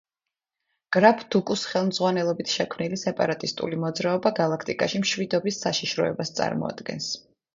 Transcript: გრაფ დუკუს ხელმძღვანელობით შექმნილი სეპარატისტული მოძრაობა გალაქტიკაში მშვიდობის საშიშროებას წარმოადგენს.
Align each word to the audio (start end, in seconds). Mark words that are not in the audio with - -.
გრაფ 0.95 1.19
დუკუს 1.35 1.65
ხელმძღვანელობით 1.73 2.53
შექმნილი 2.55 2.99
სეპარატისტული 3.01 3.79
მოძრაობა 3.85 4.33
გალაქტიკაში 4.41 5.03
მშვიდობის 5.05 5.63
საშიშროებას 5.67 6.37
წარმოადგენს. 6.41 7.13